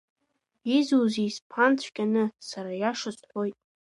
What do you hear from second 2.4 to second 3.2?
сара аиаша